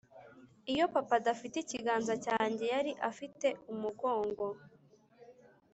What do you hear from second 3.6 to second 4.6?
umugongo.”